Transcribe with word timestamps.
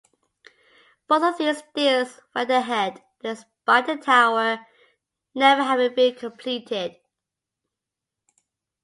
Both 1.07 1.21
of 1.21 1.37
these 1.37 1.61
deals 1.75 2.19
went 2.33 2.49
ahead, 2.49 3.03
despite 3.21 3.85
the 3.85 3.97
tower 3.97 4.65
never 5.35 5.61
having 5.61 5.93
been 5.93 6.15
completed. 6.15 6.95